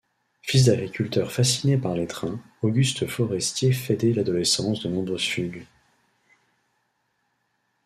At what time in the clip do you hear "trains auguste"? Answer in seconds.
2.07-3.05